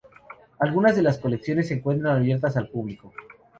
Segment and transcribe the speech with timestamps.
[0.57, 3.13] Algunas de las colecciones se encuentran abiertas al público.